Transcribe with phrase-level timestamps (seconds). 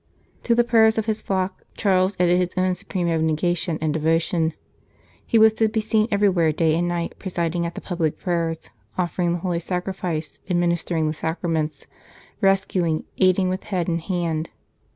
[0.45, 4.53] To the prayers of his flock Charles added his own supreme abnegation and devotion.
[5.27, 9.33] He was to be seen everywhere day and night, presiding at the public prayers, offering
[9.33, 11.85] the Holy Sacrifice, administering the Sacraments,
[12.41, 14.49] rescuing, aiding with head and hand.